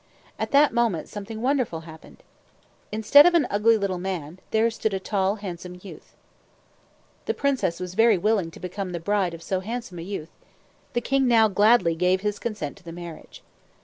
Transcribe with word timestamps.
At 0.39 0.49
that 0.49 0.73
moment, 0.73 1.07
something 1.09 1.43
wonderful 1.43 1.81
happened. 1.81 2.23
Instead 2.91 3.27
of 3.27 3.35
an 3.35 3.45
ugly 3.51 3.77
little 3.77 3.99
man, 3.99 4.39
there 4.49 4.71
stood 4.71 4.95
a 4.95 4.99
tall, 4.99 5.35
handsome 5.35 5.79
youth. 5.83 6.15
The 7.27 7.35
princess 7.35 7.79
was 7.79 7.93
very 7.93 8.17
willing 8.17 8.49
to 8.49 8.59
become 8.59 8.93
the 8.93 8.99
bride 8.99 9.35
of 9.35 9.43
so 9.43 9.59
handsome 9.59 9.99
a 9.99 10.01
youth. 10.01 10.31
The 10.93 11.01
king 11.01 11.27
now 11.27 11.49
gladly 11.49 11.93
gave 11.93 12.21
his 12.21 12.39
consent 12.39 12.77
to 12.77 12.83
the 12.83 12.91
marriage. 12.91 13.43